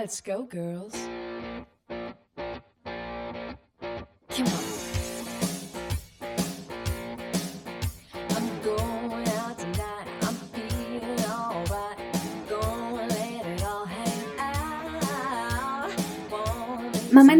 [0.00, 0.94] Let's go, girls.
[4.30, 4.80] Come on.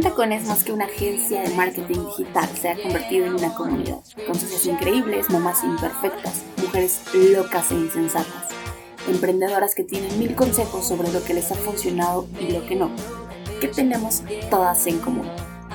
[0.02, 4.34] Tacones, más que una agencia de marketing digital, se ha convertido en una comunidad, con
[4.34, 8.59] socias increíbles, mamás imperfectas, mujeres locas e insensatas,
[9.10, 12.90] emprendedoras que tienen mil consejos sobre lo que les ha funcionado y lo que no,
[13.60, 15.28] que tenemos todas en común.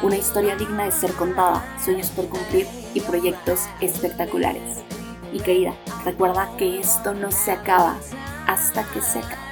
[0.04, 4.80] Una historia digna de ser contada, sueños por cumplir y proyectos espectaculares.
[5.32, 7.98] Y querida, recuerda que esto no se acaba
[8.48, 9.45] hasta que se acabe.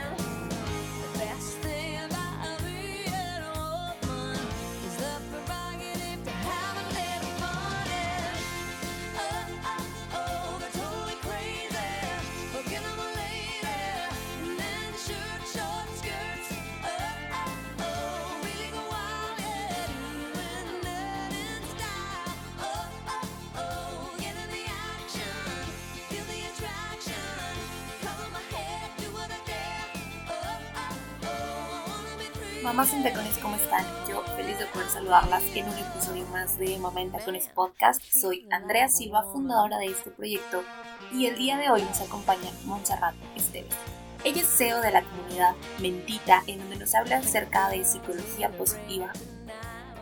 [32.64, 33.86] Mamás en Tacones, ¿cómo están?
[34.08, 38.02] Yo feliz de poder saludarlas en un episodio más de Mamá en Tacones Podcast.
[38.02, 40.64] Soy Andrea Silva, fundadora de este proyecto,
[41.12, 43.76] y el día de hoy nos acompaña Montserrat Esteves.
[44.24, 49.12] Ella es CEO de la comunidad Mentita, en donde nos habla acerca de psicología positiva,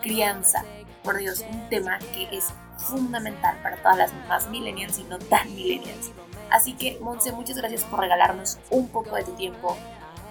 [0.04, 0.64] crianza,
[1.04, 5.52] por Dios, un tema que es fundamental para todas las mamás millennials y no tan
[5.56, 6.12] millennials.
[6.52, 9.76] Así que, Monse, muchas gracias por regalarnos un poco de tu tiempo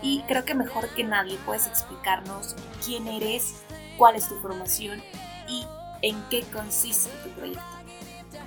[0.03, 3.63] y creo que mejor que nadie puedes explicarnos quién eres,
[3.97, 5.03] cuál es tu formación
[5.49, 5.67] y
[6.03, 7.63] en qué consiste tu proyecto.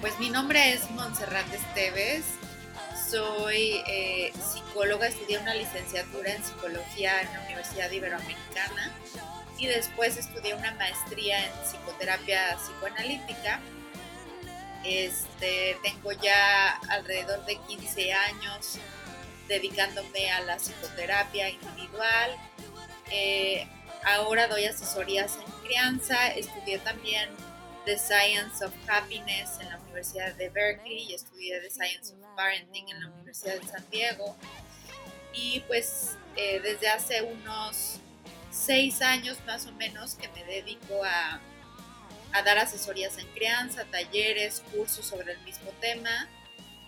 [0.02, 2.24] Pues mi nombre es Montserrat Esteves,
[3.10, 8.92] soy eh, psicóloga, estudié una licenciatura en psicología en la Universidad Iberoamericana
[9.58, 13.60] y después estudié una maestría en psicoterapia psicoanalítica.
[14.84, 18.80] Este, tengo ya alrededor de 15 años
[19.48, 22.32] dedicándome a la psicoterapia individual.
[23.12, 23.68] Eh,
[24.06, 27.30] ahora doy asesorías en crianza, estudié también
[27.86, 32.90] The Science of Happiness en la Universidad de Berkeley y estudié The Science of Parenting
[32.90, 34.36] en la Universidad de San Diego.
[35.34, 38.00] Y pues eh, desde hace unos
[38.52, 41.42] seis años más o menos que me dedico a,
[42.46, 46.28] dar asesorías en crianza, talleres, cursos sobre el mismo tema.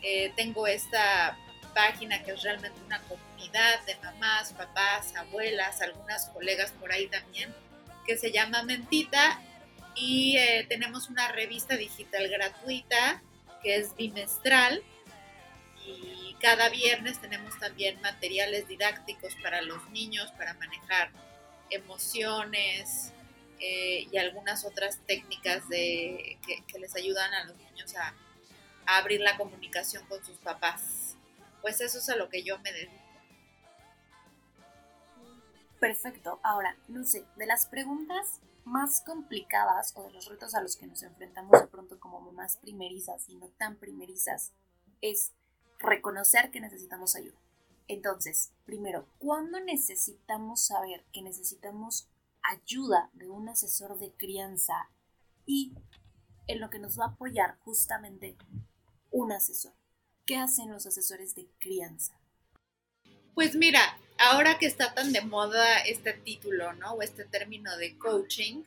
[0.02, 1.38] Eh, tengo esta
[1.76, 7.54] página que es realmente una comunidad de mamás, papás, abuelas, algunas colegas por ahí también,
[8.08, 9.40] que se llama Mentita
[9.94, 13.22] y eh, tenemos una revista digital gratuita
[13.62, 14.82] que es bimestral
[15.86, 21.12] y cada viernes tenemos también materiales didácticos para los niños para manejar
[21.70, 23.12] emociones
[23.60, 28.14] eh, y algunas otras técnicas de, que, les ayudan a los niños a
[28.86, 31.05] abrir la comunicación con sus papás.
[31.66, 32.94] Pues eso es a lo que yo me dedico.
[35.80, 36.40] Perfecto.
[36.44, 41.02] Ahora, Luce, de las preguntas más complicadas o de los retos a los que nos
[41.02, 44.54] enfrentamos de pronto como mamás primerizas y no tan primerizas
[45.02, 45.32] es
[45.80, 47.40] reconocer que necesitamos ayuda.
[47.88, 52.08] Entonces, primero, ¿cuándo necesitamos saber que necesitamos
[52.44, 54.92] ayuda de un asesor de crianza
[55.48, 55.74] y
[56.46, 58.38] en lo que nos va a apoyar justamente
[59.10, 59.74] un asesor?
[60.26, 62.20] ¿Qué hacen los asesores de crianza?
[63.36, 66.94] Pues mira, ahora que está tan de moda este título, ¿no?
[66.94, 68.64] O este término de coaching,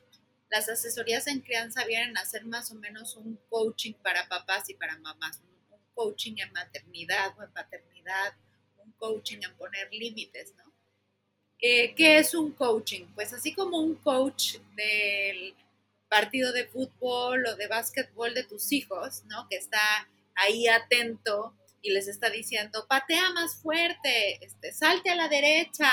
[0.50, 4.74] las asesorías en crianza vienen a ser más o menos un coaching para papás y
[4.74, 5.48] para mamás, un,
[5.94, 8.32] coaching en maternidad o en paternidad,
[8.84, 10.72] un coaching en poner límites, ¿no?
[11.60, 13.06] Eh, ¿Qué es un coaching?
[13.16, 15.56] Pues así como un coach del
[16.08, 19.48] partido de fútbol o de básquetbol de tus hijos, ¿no?
[19.48, 19.80] Que está
[20.38, 25.90] ahí atento y les está diciendo, patea más fuerte, este, salte a la derecha,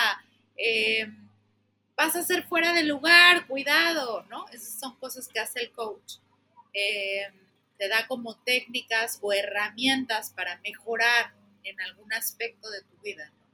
[0.58, 1.08] eh,
[1.96, 4.48] vas a ser fuera de lugar, cuidado, ¿no?
[4.50, 6.16] Esas son cosas que hace el coach.
[6.74, 7.28] Eh,
[7.78, 11.34] te da como técnicas o herramientas para mejorar
[11.64, 13.32] en algún aspecto de tu vida.
[13.38, 13.46] ¿no?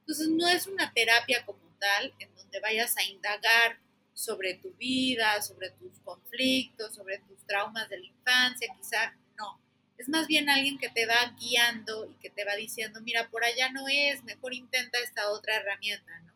[0.00, 3.78] Entonces no es una terapia como tal en donde vayas a indagar
[4.14, 9.16] sobre tu vida, sobre tus conflictos, sobre tus traumas de la infancia, quizá
[9.98, 13.44] es más bien alguien que te va guiando y que te va diciendo, mira, por
[13.44, 16.32] allá no es, mejor intenta esta otra herramienta, ¿no?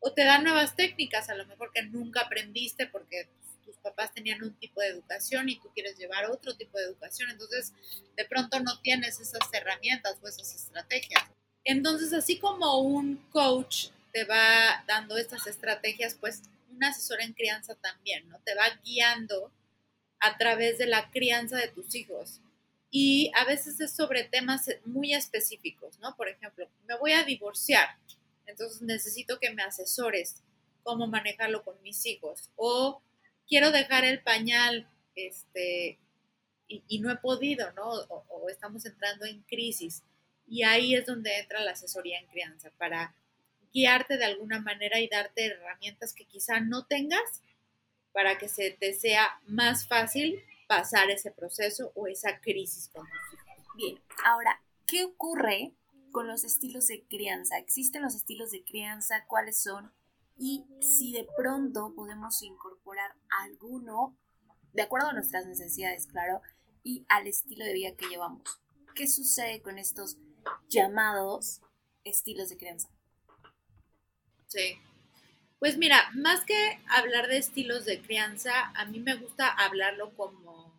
[0.00, 3.28] O te da nuevas técnicas, a lo mejor que nunca aprendiste porque
[3.64, 7.30] tus papás tenían un tipo de educación y tú quieres llevar otro tipo de educación,
[7.30, 7.72] entonces
[8.16, 11.22] de pronto no tienes esas herramientas o esas estrategias.
[11.64, 17.74] Entonces, así como un coach te va dando estas estrategias, pues un asesor en crianza
[17.76, 18.38] también, ¿no?
[18.44, 19.50] Te va guiando
[20.20, 22.40] a través de la crianza de tus hijos.
[22.96, 26.14] Y a veces es sobre temas muy específicos, ¿no?
[26.14, 27.88] Por ejemplo, me voy a divorciar,
[28.46, 30.44] entonces necesito que me asesores
[30.84, 32.50] cómo manejarlo con mis hijos.
[32.54, 33.02] O
[33.48, 35.98] quiero dejar el pañal, este,
[36.68, 37.82] y, y no he podido, ¿no?
[37.88, 40.04] O, o estamos entrando en crisis.
[40.46, 43.12] Y ahí es donde entra la asesoría en crianza, para
[43.72, 47.42] guiarte de alguna manera y darte herramientas que quizá no tengas
[48.12, 50.40] para que se te sea más fácil
[50.76, 53.76] pasar ese proceso o esa crisis con tus hijos.
[53.76, 55.74] Bien, ahora, ¿qué ocurre
[56.12, 57.58] con los estilos de crianza?
[57.58, 59.24] ¿Existen los estilos de crianza?
[59.26, 59.92] ¿Cuáles son?
[60.36, 64.16] Y si de pronto podemos incorporar alguno,
[64.72, 66.40] de acuerdo a nuestras necesidades, claro,
[66.82, 68.60] y al estilo de vida que llevamos.
[68.94, 70.18] ¿Qué sucede con estos
[70.68, 71.60] llamados
[72.04, 72.88] estilos de crianza?
[74.46, 74.76] Sí.
[75.58, 80.78] Pues mira, más que hablar de estilos de crianza, a mí me gusta hablarlo como,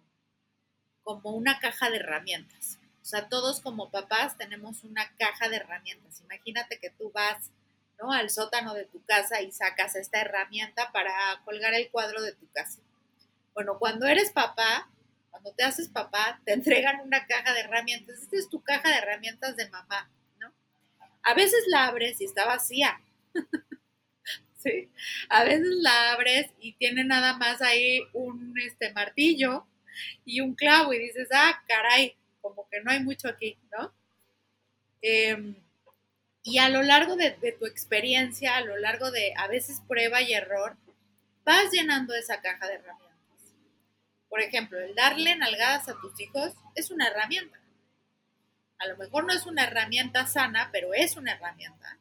[1.04, 2.78] como una caja de herramientas.
[3.02, 6.22] O sea, todos como papás tenemos una caja de herramientas.
[6.22, 7.52] Imagínate que tú vas
[8.00, 8.12] ¿no?
[8.12, 11.14] al sótano de tu casa y sacas esta herramienta para
[11.46, 12.80] colgar el cuadro de tu casa.
[13.54, 14.90] Bueno, cuando eres papá,
[15.30, 18.22] cuando te haces papá, te entregan una caja de herramientas.
[18.22, 20.52] Esta es tu caja de herramientas de mamá, ¿no?
[21.24, 23.00] A veces la abres y está vacía.
[25.30, 29.68] A veces la abres y tiene nada más ahí un este, martillo
[30.26, 33.94] y un clavo y dices, ah, caray, como que no hay mucho aquí, ¿no?
[35.02, 35.56] Eh,
[36.44, 40.34] y a lo largo de, tu experiencia, a lo largo de a veces prueba y
[40.34, 40.78] error,
[41.44, 43.54] vas llenando esa caja de herramientas.
[44.30, 47.60] Por ejemplo, el darle nalgadas a tus hijos es una herramienta.
[48.78, 51.98] A lo mejor no es una herramienta sana, pero es una herramienta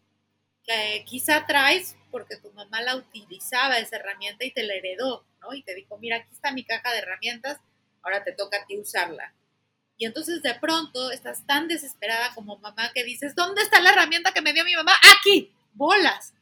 [0.66, 5.52] que quizá traes porque tu mamá la utilizaba esa herramienta y te la heredó, ¿no?
[5.54, 7.58] Y te dijo, mira, aquí está mi caja de herramientas,
[8.02, 9.34] ahora te toca a ti usarla.
[9.96, 14.32] Y entonces de pronto estás tan desesperada como mamá que dices, ¿dónde está la herramienta
[14.32, 14.92] que me dio mi mamá?
[15.18, 16.32] Aquí, bolas.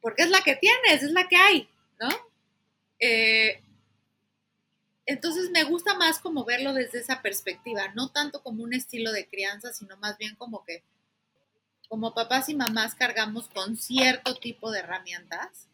[0.00, 1.68] Porque es la que tienes, es la que hay,
[2.00, 2.08] ¿no?
[2.98, 3.62] Eh,
[5.06, 9.26] entonces me gusta más como verlo desde esa perspectiva, no tanto como un estilo de
[9.26, 10.84] crianza, sino más bien como que
[11.90, 15.66] como papás y mamás cargamos con cierto tipo de herramientas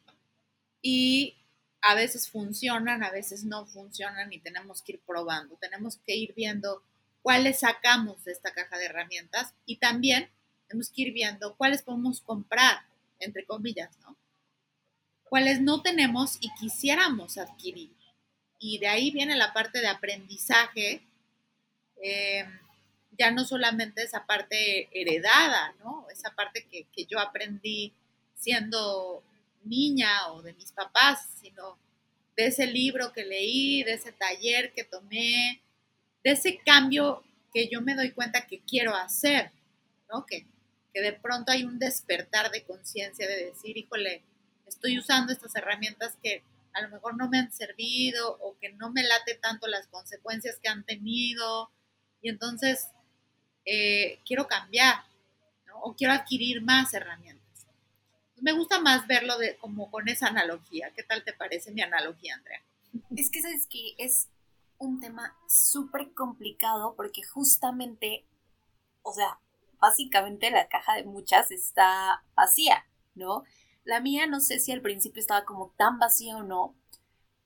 [0.81, 1.37] y
[1.83, 6.33] a veces funcionan, a veces no funcionan y tenemos que ir probando, tenemos que ir
[6.35, 6.83] viendo
[7.21, 10.31] cuáles sacamos de esta caja de herramientas y también
[10.67, 12.87] tenemos que ir viendo cuáles podemos comprar,
[13.21, 14.17] entre comillas, ¿no?
[15.29, 17.93] Cuáles no tenemos y quisiéramos adquirir.
[18.59, 21.03] Y de ahí viene la parte de aprendizaje.
[22.03, 22.47] Eh,
[23.19, 26.07] ya no solamente esa parte heredada, ¿no?
[26.11, 27.93] Esa parte que, que, yo aprendí
[28.35, 29.23] siendo
[29.65, 31.79] niña o de mis papás, sino
[32.37, 35.63] de ese libro que leí, de ese taller que tomé,
[36.23, 37.23] de ese cambio
[37.53, 39.51] que yo me doy cuenta que quiero hacer,
[40.11, 40.27] ¿no?
[40.27, 40.47] Que,
[40.93, 44.23] que de pronto hay un despertar de conciencia de decir, híjole,
[44.67, 46.43] estoy usando estas herramientas que
[46.75, 50.59] a lo mejor no me han servido o que no me late tanto las consecuencias
[50.63, 51.71] que han tenido.
[52.21, 52.89] Y entonces
[53.67, 55.05] eh, quiero cambiar,
[55.67, 55.81] ¿no?
[55.81, 57.67] O quiero adquirir más herramientas.
[58.41, 60.93] Me gusta más verlo de, como con esa analogía.
[60.95, 62.63] ¿Qué tal te parece mi analogía, Andrea?
[63.17, 64.29] Es que sabes que es
[64.79, 68.25] un tema súper complicado porque justamente,
[69.03, 69.41] o sea,
[69.81, 73.45] básicamente la caja de muchas está vacía, ¿no?
[73.85, 76.75] La mía no sé si al principio estaba como tan vacía o no,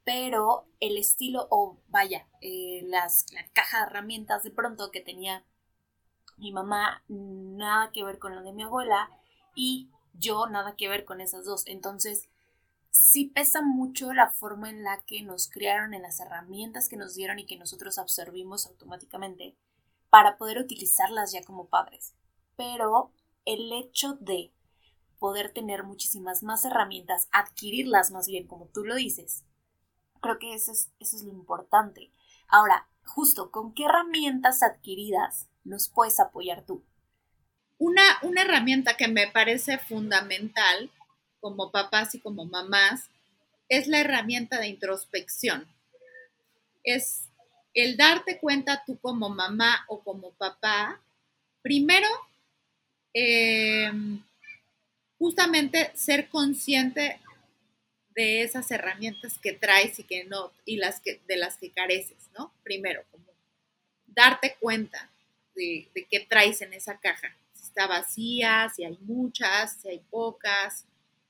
[0.04, 5.44] pero el estilo, o vaya, eh, las, la caja de herramientas de pronto que tenía
[6.40, 9.10] mi mamá nada que ver con lo de mi abuela
[9.54, 11.62] y yo nada que ver con esas dos.
[11.66, 12.28] Entonces,
[12.90, 17.14] sí pesa mucho la forma en la que nos criaron, en las herramientas que nos
[17.14, 19.56] dieron y que nosotros absorbimos automáticamente
[20.08, 22.14] para poder utilizarlas ya como padres.
[22.56, 23.12] Pero
[23.44, 24.52] el hecho de
[25.18, 29.44] poder tener muchísimas más herramientas, adquirirlas más bien, como tú lo dices,
[30.20, 32.10] creo que eso es, eso es lo importante.
[32.48, 36.82] Ahora, justo, ¿con qué herramientas adquiridas nos puedes apoyar tú?
[37.78, 40.90] Una, una herramienta que me parece fundamental
[41.40, 43.08] como papás y como mamás
[43.68, 45.66] es la herramienta de introspección.
[46.84, 47.22] Es
[47.74, 51.00] el darte cuenta tú como mamá o como papá,
[51.62, 52.08] primero,
[53.14, 53.90] eh,
[55.18, 57.20] justamente ser consciente
[58.14, 62.28] de esas herramientas que traes y que no, y las que, de las que careces,
[62.36, 62.52] ¿no?
[62.62, 63.02] Primero,
[64.06, 65.09] darte cuenta
[65.54, 67.34] de, qué traes en esa caja.
[67.52, 70.84] Si está vacía, si hay muchas, si hay pocas,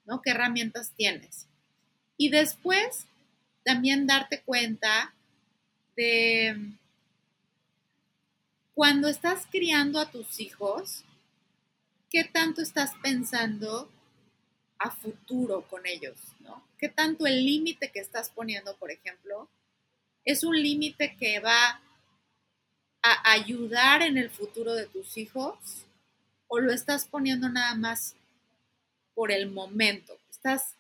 [0.05, 0.23] ¿no?
[0.23, 1.47] ¿Qué herramientas tienes?
[2.17, 3.07] Y después
[3.65, 5.15] también darte cuenta
[5.97, 6.57] de
[8.75, 11.05] cuando estás criando a tus hijos,
[12.09, 13.91] ¿qué tanto estás pensando
[14.79, 16.17] a futuro con ellos?
[16.41, 16.65] ¿no?
[16.79, 19.49] ¿Qué tanto el límite que estás poniendo, por ejemplo,
[20.25, 21.81] es un límite que va
[23.03, 25.57] a ayudar en el futuro de tus hijos
[26.49, 28.15] o lo estás poniendo nada más
[29.15, 30.19] por el momento?
[30.31, 30.75] ¿Estás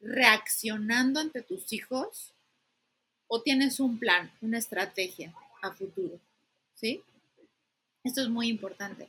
[0.00, 2.32] reaccionando ante tus hijos
[3.28, 6.18] o tienes un plan, una estrategia a futuro?
[6.74, 7.02] ¿Sí?
[8.04, 9.08] Esto es muy importante.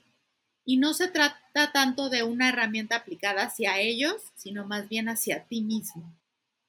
[0.65, 5.43] Y no se trata tanto de una herramienta aplicada hacia ellos, sino más bien hacia
[5.43, 6.03] ti mismo.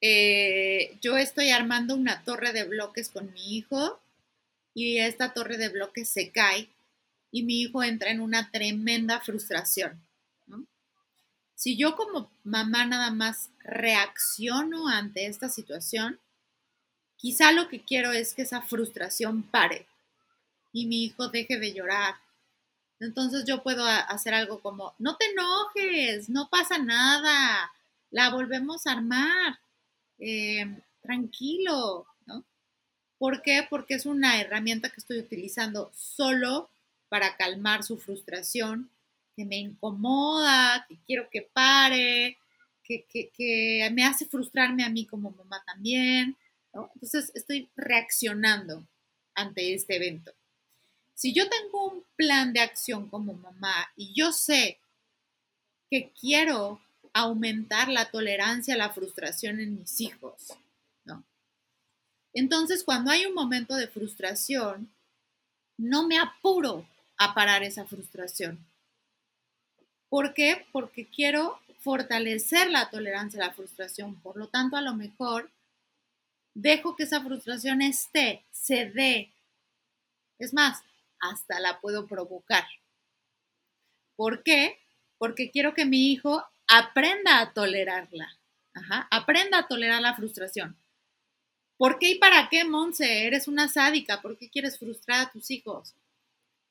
[0.01, 3.99] Eh, yo estoy armando una torre de bloques con mi hijo
[4.73, 6.69] y esta torre de bloques se cae
[7.31, 10.01] y mi hijo entra en una tremenda frustración.
[11.55, 16.17] Si yo como mamá nada más reacciono ante esta situación,
[17.17, 19.85] quizá lo que quiero es que esa frustración pare
[20.71, 22.15] y mi hijo deje de llorar.
[23.01, 27.71] Entonces yo puedo hacer algo como, no te enojes, no pasa nada,
[28.11, 29.59] la volvemos a armar,
[30.17, 30.65] eh,
[31.01, 32.05] tranquilo.
[33.19, 33.67] ¿Por qué?
[33.69, 36.69] Porque es una herramienta que estoy utilizando solo
[37.09, 38.89] para calmar su frustración,
[39.35, 42.37] que me incomoda, que quiero que pare,
[42.83, 46.37] que, me hace frustrarme a mí como mamá también.
[46.73, 48.83] Entonces estoy reaccionando
[49.35, 50.33] ante este evento.
[51.13, 54.79] Si yo tengo un plan de acción como mamá y yo sé
[55.89, 56.81] que quiero
[57.13, 60.53] aumentar la tolerancia a la frustración en mis hijos.
[62.33, 64.89] Entonces, cuando hay un momento de frustración,
[65.77, 68.65] no me apuro a parar esa frustración.
[70.09, 70.65] ¿Por qué?
[70.71, 74.19] Porque quiero fortalecer la tolerancia a la frustración.
[74.21, 75.49] Por lo tanto, a lo mejor
[76.53, 79.31] dejo que esa frustración esté, se dé.
[80.39, 80.83] Es más,
[81.19, 82.65] hasta la puedo provocar.
[84.15, 84.79] ¿Por qué?
[85.17, 88.37] Porque quiero que mi hijo aprenda a tolerarla.
[88.73, 90.77] Ajá, aprenda a tolerar la frustración.
[91.79, 93.25] ¿Por qué y para qué, Monse?
[93.25, 94.21] Eres una sádica.
[94.21, 95.95] ¿Por qué quieres frustrar a tus hijos?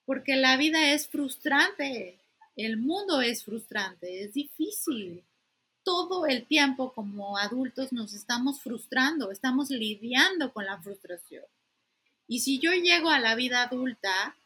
[0.04, 2.18] Porque la vida es frustrante.
[2.56, 4.22] El mundo es frustrante.
[4.22, 5.24] Es difícil.
[5.82, 9.30] Todo el tiempo como adultos nos estamos frustrando.
[9.30, 11.46] Estamos lidiando con la frustración.
[12.26, 14.36] Y si yo llego a la vida adulta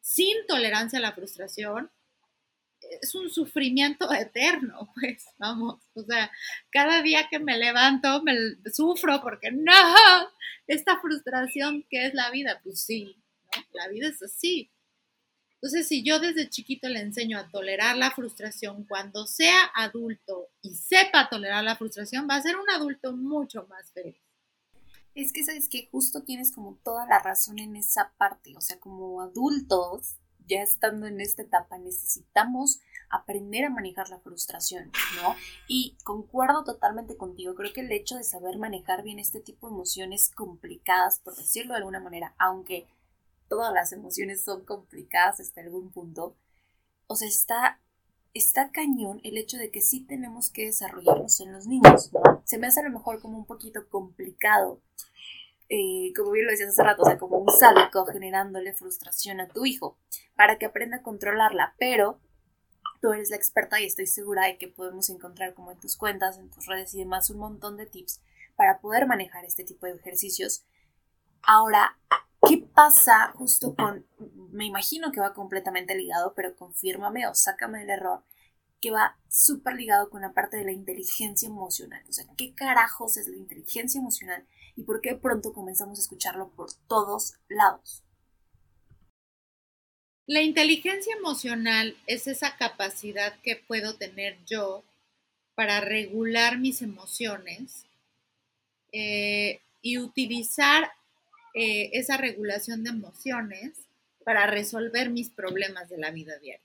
[0.00, 1.90] sin tolerancia a la frustración,
[3.00, 6.30] es un sufrimiento eterno, pues, vamos, o sea,
[6.70, 8.34] cada día que me levanto me
[8.72, 9.72] sufro porque no,
[10.66, 13.62] esta frustración que es la vida, pues sí, ¿no?
[13.72, 14.70] la vida es así.
[15.56, 20.74] Entonces, si yo desde chiquito le enseño a tolerar la frustración, cuando sea adulto y
[20.74, 24.16] sepa tolerar la frustración, va a ser un adulto mucho más feliz.
[25.14, 28.78] Es que sabes que justo tienes como toda la razón en esa parte, o sea,
[28.78, 30.16] como adultos,
[30.46, 34.90] ya estando en esta etapa, necesitamos aprender a manejar la frustración,
[35.22, 35.34] ¿no?
[35.68, 39.74] Y concuerdo totalmente contigo, creo que el hecho de saber manejar bien este tipo de
[39.74, 42.86] emociones complicadas, por decirlo de alguna manera, aunque
[43.48, 46.36] todas las emociones son complicadas hasta algún punto,
[47.06, 47.80] o sea, está
[48.38, 52.42] está cañón el hecho de que sí tenemos que desarrollarnos en los niños, ¿no?
[52.44, 54.80] Se me hace a lo mejor como un poquito complicado,
[55.68, 59.48] eh, como bien lo decías hace rato, o sea, como un sádico generándole frustración a
[59.48, 59.98] tu hijo
[60.34, 62.20] para que aprenda a controlarla, pero
[63.00, 66.38] tú eres la experta y estoy segura de que podemos encontrar como en tus cuentas,
[66.38, 68.22] en tus redes y demás un montón de tips
[68.54, 70.64] para poder manejar este tipo de ejercicios.
[71.42, 71.98] Ahora,
[72.48, 74.06] ¿qué pasa justo con,
[74.50, 78.24] me imagino que va completamente ligado, pero confírmame o sácame del error,
[78.80, 82.04] que va súper ligado con la parte de la inteligencia emocional.
[82.08, 84.46] O sea, ¿qué carajos es la inteligencia emocional
[84.76, 88.02] y por qué pronto comenzamos a escucharlo por todos lados?
[90.26, 94.84] La inteligencia emocional es esa capacidad que puedo tener yo
[95.54, 97.86] para regular mis emociones
[98.92, 100.90] eh, y utilizar
[101.54, 103.78] eh, esa regulación de emociones
[104.24, 106.60] para resolver mis problemas de la vida diaria.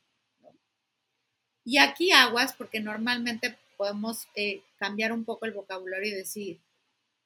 [1.63, 6.59] Y aquí aguas, porque normalmente podemos eh, cambiar un poco el vocabulario y decir,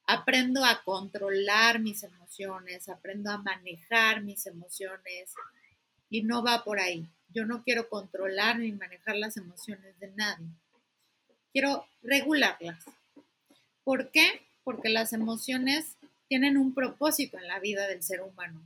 [0.06, 5.34] aprendo a controlar mis emociones, aprendo a manejar mis emociones
[6.08, 7.06] y no va por ahí.
[7.28, 10.46] Yo no quiero controlar ni manejar las emociones de nadie.
[11.52, 12.84] Quiero regularlas.
[13.82, 14.42] ¿Por qué?
[14.64, 15.96] Porque las emociones
[16.28, 18.60] tienen un propósito en la vida del ser humano.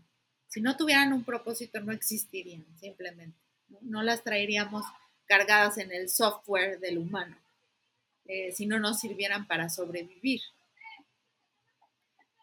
[0.48, 3.36] Si no tuvieran un propósito no existirían, simplemente.
[3.82, 4.84] no, las traeríamos
[5.26, 7.36] cargadas en el software del humano,
[8.24, 10.40] eh, si no nos sirvieran para sobrevivir.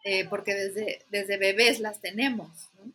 [0.04, 2.70] Eh, porque desde, desde bebés las tenemos.
[2.74, 2.92] ¿no?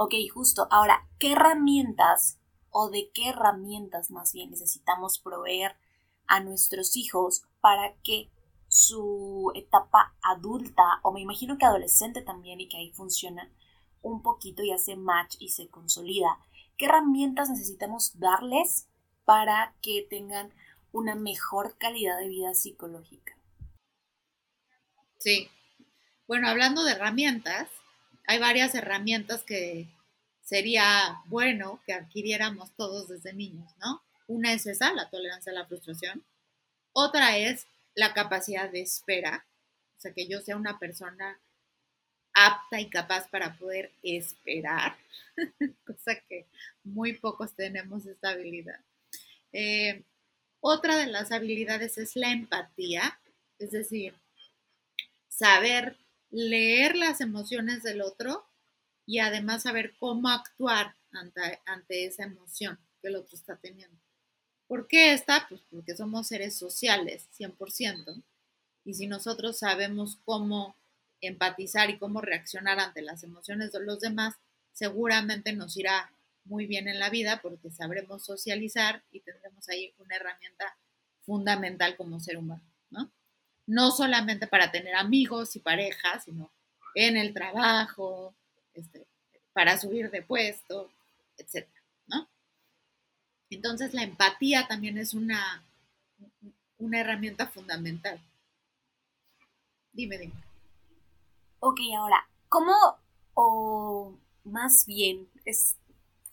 [0.00, 0.68] Ok, justo.
[0.70, 2.38] Ahora, ¿qué herramientas
[2.70, 5.76] o de qué herramientas más bien necesitamos proveer
[6.28, 8.30] a nuestros hijos para que
[8.68, 13.50] su etapa adulta, o me imagino que adolescente también y que ahí funciona
[14.00, 16.38] un poquito y hace match y se consolida?
[16.76, 18.88] ¿Qué herramientas necesitamos darles
[19.28, 20.50] para que tengan
[20.90, 23.36] una mejor calidad de vida psicológica?
[25.18, 25.50] Sí.
[26.26, 27.68] Bueno, hablando de herramientas,
[28.26, 29.86] hay varias herramientas que
[30.40, 34.02] sería bueno que adquiriéramos todos desde niños, ¿no?
[34.28, 36.24] Una es esa, la tolerancia a la frustración.
[36.94, 39.44] Otra es la capacidad de espera,
[39.98, 41.38] o sea, que yo sea una persona
[42.32, 44.96] apta y capaz para poder esperar,
[45.84, 46.46] cosa que
[46.82, 48.80] muy pocos tenemos esta habilidad.
[49.52, 50.02] Eh,
[50.60, 53.20] otra de las habilidades es la empatía,
[53.58, 54.14] es decir,
[55.28, 55.96] saber
[56.30, 58.44] leer las emociones del otro
[59.06, 63.96] y además saber cómo actuar ante, ante esa emoción que el otro está teniendo.
[64.66, 65.46] ¿Por qué esta?
[65.48, 68.22] Pues porque somos seres sociales, 100%.
[68.84, 70.76] Y si nosotros sabemos cómo
[71.20, 74.34] empatizar y cómo reaccionar ante las emociones de los demás,
[74.72, 76.12] seguramente nos irá
[76.48, 80.76] muy bien en la vida porque sabremos socializar y tendremos ahí una herramienta
[81.20, 83.10] fundamental como ser humano, ¿no?
[83.66, 86.50] No solamente para tener amigos y parejas, sino
[86.94, 88.34] en el trabajo,
[88.74, 89.06] este,
[89.52, 90.90] para subir de puesto,
[91.36, 92.28] etcétera, ¿no?
[93.50, 95.62] Entonces la empatía también es una,
[96.78, 98.20] una herramienta fundamental.
[99.92, 100.34] Dime, dime.
[101.60, 102.72] Ok, ahora, ¿cómo
[103.34, 104.12] o
[104.44, 105.76] más bien es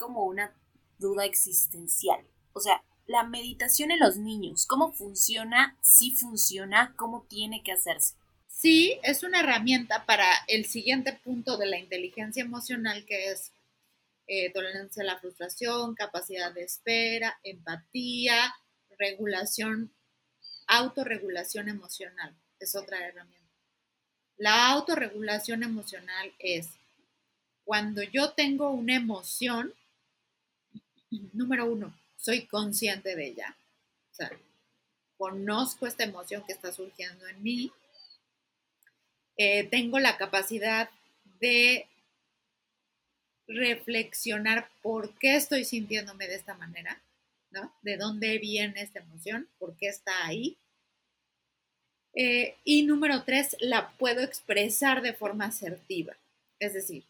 [0.06, 0.54] como una
[1.00, 2.24] duda existencial?
[2.54, 5.76] O sea, la meditación en los niños, ¿cómo funciona?
[5.82, 8.14] Si funciona, ¿cómo tiene que hacerse?
[8.48, 13.52] Sí, es una herramienta para el siguiente punto de la inteligencia emocional, que es
[14.28, 18.54] eh, tolerancia a la frustración, capacidad de espera, empatía,
[19.00, 19.92] regulación,
[20.68, 22.36] autorregulación emocional.
[22.60, 23.50] Es otra herramienta.
[24.38, 26.70] La autorregulación emocional es
[27.64, 29.74] cuando yo tengo una emoción,
[31.34, 33.56] número uno, soy consciente de ella.
[34.12, 34.32] O sea,
[35.18, 37.72] conozco esta emoción que está surgiendo en mí.
[39.38, 40.90] Eh, tengo la capacidad
[41.40, 41.88] de
[43.48, 47.02] reflexionar por qué estoy sintiéndome de esta manera,
[47.52, 47.74] ¿no?
[47.82, 50.58] De dónde viene esta emoción, por qué está ahí.
[52.16, 56.16] Eh, y número tres, la puedo expresar de forma asertiva.
[56.60, 57.04] Es decir,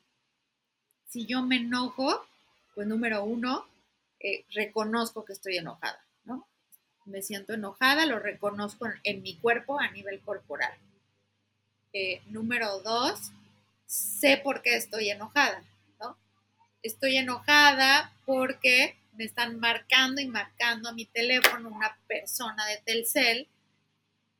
[1.07, 2.25] si yo me enojo,
[2.73, 3.67] pues número uno,
[4.51, 6.47] reconozco que estoy enojada, ¿no?
[7.05, 10.73] Me siento enojada, lo reconozco en, en mi cuerpo a nivel corporal.
[11.93, 13.31] Eh, número dos,
[13.85, 15.63] sé por qué estoy enojada,
[15.99, 16.17] ¿no?
[16.81, 23.47] Estoy enojada porque me están marcando y marcando a mi teléfono una persona de Telcel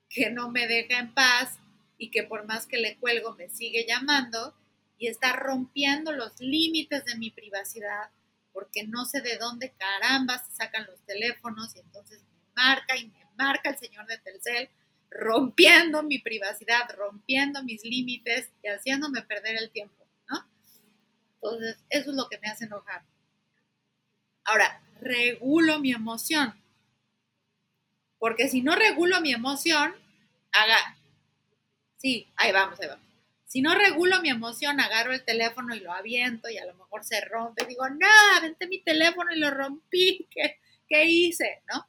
[0.09, 1.57] que no me deja en paz
[1.97, 4.53] y que por más que le cuelgo me sigue llamando
[4.97, 8.09] y está rompiendo los límites de mi privacidad
[8.55, 13.07] porque no sé de dónde caramba se sacan los teléfonos y entonces me marca y
[13.07, 14.69] me marca el señor de Telcel,
[15.09, 20.47] rompiendo mi privacidad, rompiendo mis límites y haciéndome perder el tiempo, ¿no?
[21.35, 23.03] Entonces, eso es lo que me hace enojar.
[24.45, 26.55] Ahora, regulo mi emoción.
[28.17, 29.93] Porque si no regulo mi emoción,
[30.53, 30.97] haga...
[31.97, 33.04] Sí, ahí vamos, ahí vamos.
[33.55, 37.05] Si no regulo mi emoción, agarro el teléfono y lo aviento y a lo mejor
[37.05, 37.65] se rompe.
[37.65, 40.27] Digo, no, aventé mi teléfono y lo rompí.
[40.29, 41.63] ¿Qué, qué hice?
[41.73, 41.87] ¿No?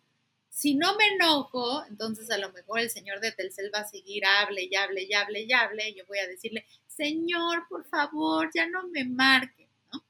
[0.49, 4.25] Si no me enojo, entonces a lo mejor el señor de Telcel va a seguir,
[4.25, 5.93] hable y hable y hable y hable.
[5.93, 9.67] Yo voy a decirle, señor, por favor, ya no me marque.
[9.93, 10.05] ¿no?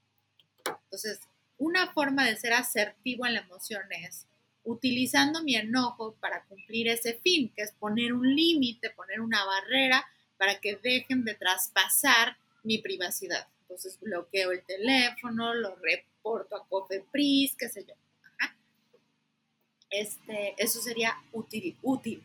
[0.66, 1.20] Entonces,
[1.56, 4.26] una forma de ser asertivo en la emoción es
[4.62, 10.06] utilizando mi enojo para cumplir ese fin, que es poner un límite, poner una barrera
[10.36, 13.48] para que dejen de traspasar mi privacidad.
[13.62, 17.94] Entonces bloqueo el teléfono, lo reporto a Cofepris, qué sé yo.
[18.38, 18.56] Ajá.
[19.90, 22.22] Este, eso sería útil, útil.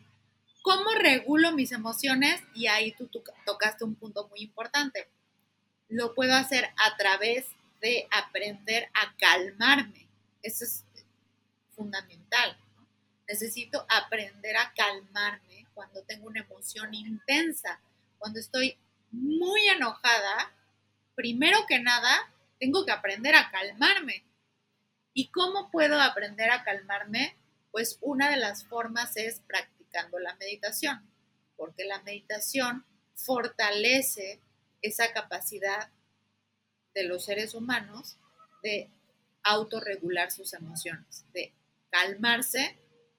[0.62, 2.40] ¿Cómo regulo mis emociones?
[2.54, 5.08] Y ahí tú, tú tocaste un punto muy importante.
[5.88, 7.46] Lo puedo hacer a través
[7.80, 10.08] de aprender a calmarme.
[10.42, 10.84] Eso es
[11.74, 12.56] fundamental.
[12.76, 12.86] ¿no?
[13.28, 17.80] Necesito aprender a calmarme cuando tengo una emoción intensa
[18.22, 18.78] cuando estoy
[19.10, 20.54] muy enojada,
[21.16, 24.24] primero que nada, tengo que aprender a calmarme.
[25.12, 27.36] ¿Y cómo puedo aprender a calmarme?
[27.72, 31.04] Pues una de las formas es practicando la meditación,
[31.56, 34.40] porque la meditación fortalece
[34.82, 35.90] esa capacidad
[36.94, 38.18] de los seres humanos
[38.62, 38.88] de
[39.42, 41.52] autorregular sus emociones, de
[41.90, 42.78] calmarse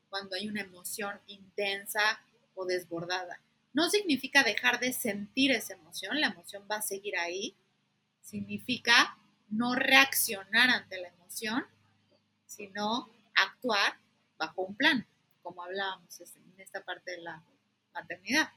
[0.10, 2.22] cuando hay una emoción intensa
[2.56, 3.42] o desbordada.
[3.74, 7.58] No significa dejar de sentir esa emoción, la emoción va a seguir ahí.
[8.22, 9.18] Significa
[9.50, 11.66] no reaccionar ante la emoción,
[12.46, 14.00] sino actuar
[14.38, 15.08] bajo un plan,
[15.42, 17.44] como hablábamos en esta parte de la
[17.94, 18.50] maternidad.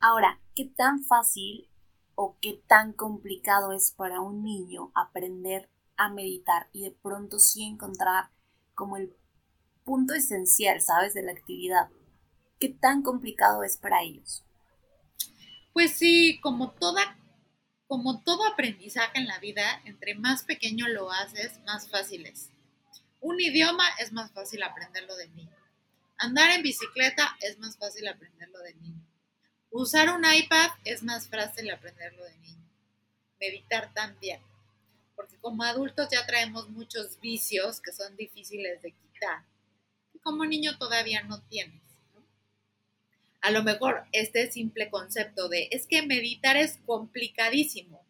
[0.00, 1.68] Ahora, ¿qué tan fácil
[2.14, 7.64] o qué tan complicado es para un niño aprender a meditar y de pronto sí
[7.64, 8.30] encontrar
[8.74, 9.14] como el
[9.84, 11.90] punto esencial, ¿sabes?, de la actividad.
[12.60, 14.44] ¿Qué tan complicado es para ellos?
[15.72, 17.16] Pues sí, como toda
[17.86, 22.50] como todo aprendizaje en la vida, entre más pequeño lo haces, más fácil es.
[23.20, 25.56] Un idioma es más fácil aprenderlo de niño.
[26.18, 29.04] Andar en bicicleta es más fácil aprenderlo de niño.
[29.70, 32.70] Usar un iPad es más fácil aprenderlo de niño.
[33.40, 34.40] Meditar también.
[35.16, 39.46] Porque como adultos ya traemos muchos vicios que son difíciles de quitar.
[40.12, 41.89] Y como niño todavía no tienes
[43.40, 48.04] a lo mejor este simple concepto de es que meditar es complicadísimo.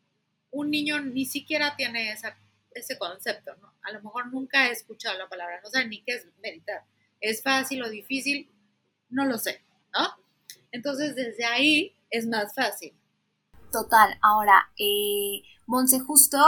[0.50, 2.36] Un niño ni siquiera tiene esa,
[2.72, 3.72] ese concepto, ¿no?
[3.82, 6.84] A lo mejor nunca ha escuchado la palabra, no sabe ni qué es meditar.
[7.20, 8.50] ¿Es fácil o difícil?
[9.08, 9.62] No lo sé,
[9.94, 10.08] ¿no?
[10.72, 12.94] Entonces desde ahí es más fácil.
[13.70, 16.38] Total, ahora, eh, Monse, justo,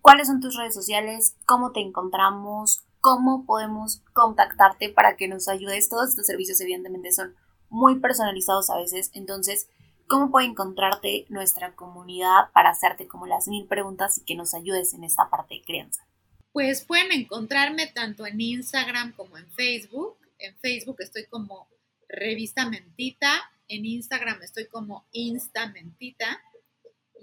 [0.00, 1.36] ¿cuáles son tus redes sociales?
[1.44, 2.82] ¿Cómo te encontramos?
[3.00, 5.90] ¿Cómo podemos contactarte para que nos ayudes?
[5.90, 7.36] Todos estos servicios evidentemente son
[7.72, 9.10] muy personalizados a veces.
[9.14, 9.68] Entonces,
[10.06, 14.94] ¿cómo puede encontrarte nuestra comunidad para hacerte como las mil preguntas y que nos ayudes
[14.94, 16.06] en esta parte de crianza?
[16.52, 20.18] Pues pueden encontrarme tanto en Instagram como en Facebook.
[20.38, 21.66] En Facebook estoy como
[22.08, 26.42] Revista Mentita, en Instagram estoy como Insta Mentita.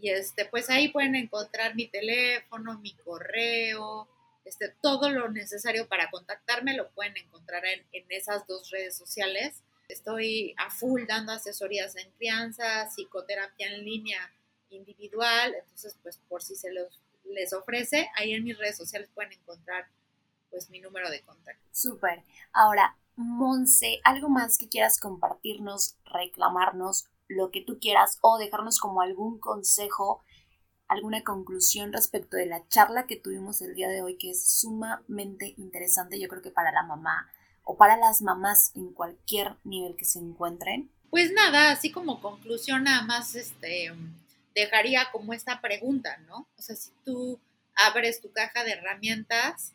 [0.01, 4.07] Y este, pues ahí pueden encontrar mi teléfono, mi correo,
[4.45, 9.61] este, todo lo necesario para contactarme lo pueden encontrar en, en esas dos redes sociales.
[9.89, 14.31] Estoy a full dando asesorías en crianza, psicoterapia en línea
[14.69, 19.33] individual, entonces pues por si se los, les ofrece, ahí en mis redes sociales pueden
[19.33, 19.87] encontrar
[20.51, 21.63] pues mi número de contacto.
[21.71, 22.23] Súper.
[22.53, 29.01] Ahora, Monse, ¿algo más que quieras compartirnos, reclamarnos, lo que tú quieras o dejarnos como
[29.01, 30.23] algún consejo,
[30.87, 35.53] alguna conclusión respecto de la charla que tuvimos el día de hoy que es sumamente
[35.57, 37.31] interesante, yo creo que para la mamá,
[37.69, 40.89] o para las mamás en cualquier nivel que se encuentren?
[41.11, 43.93] Pues nada, así como conclusión nada más este
[44.55, 46.47] dejaría como esta pregunta, ¿no?
[46.57, 47.39] O sea, si tú
[47.75, 49.73] abres tu caja de herramientas,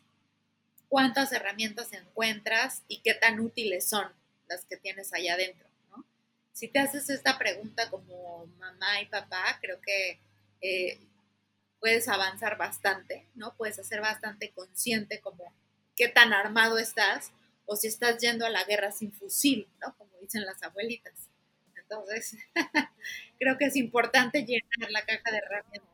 [0.89, 4.05] ¿cuántas herramientas encuentras y qué tan útiles son
[4.49, 6.03] las que tienes allá adentro, ¿no?
[6.51, 10.19] Si te haces esta pregunta como mamá y papá, creo que
[10.59, 10.99] eh,
[11.79, 13.55] puedes avanzar bastante, ¿no?
[13.55, 15.53] Puedes hacer bastante consciente como
[15.95, 17.31] qué tan armado estás
[17.65, 19.95] o si estás yendo a la guerra sin fusil, ¿no?
[19.97, 21.29] Como dicen las abuelitas.
[21.75, 22.37] Entonces,
[23.39, 25.89] creo que es importante llenar la caja de herramientas.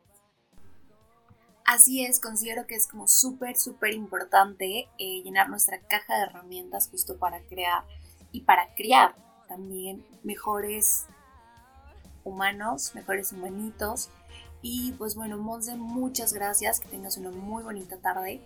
[1.66, 6.90] Así es, considero que es como súper, súper importante eh, llenar nuestra caja de herramientas
[6.90, 7.84] justo para crear
[8.32, 9.16] y para criar
[9.48, 11.06] también mejores
[12.24, 14.10] humanos, mejores humanitos.
[14.62, 18.42] Y pues bueno, Monse, muchas gracias, que tengas una muy bonita tarde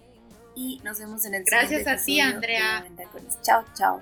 [0.56, 2.86] y nos vemos en el Gracias siguiente a ti, Andrea.
[3.42, 4.02] Chao, chao.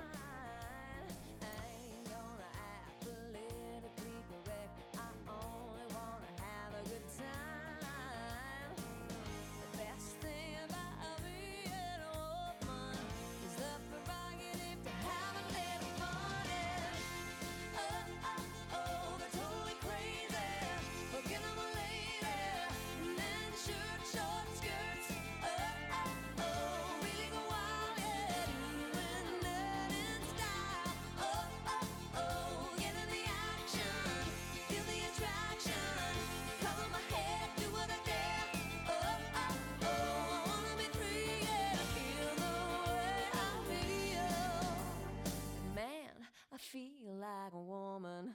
[46.64, 48.34] feel like a woman.